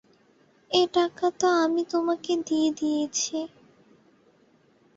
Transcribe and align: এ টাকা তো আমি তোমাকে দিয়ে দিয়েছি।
এ 0.71 0.81
টাকা 0.93 1.25
তো 1.31 1.47
আমি 1.63 1.81
তোমাকে 1.85 2.31
দিয়ে 2.47 2.69
দিয়েছি। 2.71 3.37